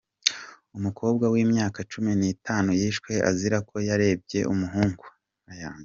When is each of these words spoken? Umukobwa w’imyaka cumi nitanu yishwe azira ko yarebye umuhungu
Umukobwa 0.77 1.25
w’imyaka 1.33 1.79
cumi 1.91 2.11
nitanu 2.19 2.69
yishwe 2.79 3.11
azira 3.29 3.57
ko 3.69 3.75
yarebye 3.89 4.39
umuhungu 4.53 5.05